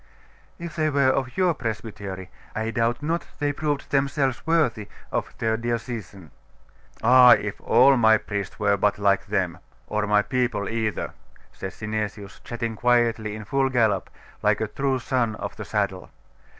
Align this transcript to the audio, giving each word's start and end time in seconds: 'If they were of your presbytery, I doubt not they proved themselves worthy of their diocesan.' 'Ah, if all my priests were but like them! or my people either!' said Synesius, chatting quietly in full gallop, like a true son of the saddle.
'If 0.57 0.75
they 0.75 0.89
were 0.89 1.11
of 1.11 1.37
your 1.37 1.53
presbytery, 1.53 2.31
I 2.55 2.71
doubt 2.71 3.03
not 3.03 3.27
they 3.37 3.53
proved 3.53 3.91
themselves 3.91 4.47
worthy 4.47 4.87
of 5.11 5.31
their 5.37 5.57
diocesan.' 5.57 6.31
'Ah, 7.03 7.33
if 7.33 7.61
all 7.61 7.95
my 7.97 8.17
priests 8.17 8.57
were 8.57 8.77
but 8.77 8.97
like 8.97 9.27
them! 9.27 9.59
or 9.85 10.07
my 10.07 10.23
people 10.23 10.67
either!' 10.67 11.13
said 11.53 11.73
Synesius, 11.73 12.41
chatting 12.43 12.75
quietly 12.75 13.35
in 13.35 13.45
full 13.45 13.69
gallop, 13.69 14.09
like 14.41 14.59
a 14.59 14.65
true 14.67 14.97
son 14.97 15.35
of 15.35 15.55
the 15.55 15.65
saddle. 15.65 16.09